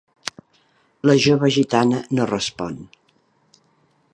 La 1.09 1.15
jove 1.25 1.51
gitana 1.57 1.99
no 2.19 2.27
respon. 2.33 2.81